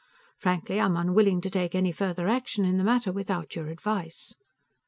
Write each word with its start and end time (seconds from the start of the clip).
Frankly, 0.39 0.79
I 0.79 0.85
am 0.85 0.97
unwilling 0.97 1.41
to 1.41 1.49
take 1.51 1.75
any 1.75 1.91
further 1.91 2.27
action 2.27 2.65
in 2.65 2.77
the 2.77 2.83
matter 2.83 3.11
without 3.11 3.55
your 3.55 3.67
advice. 3.67 4.35